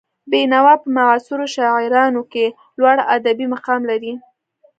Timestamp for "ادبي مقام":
3.15-3.81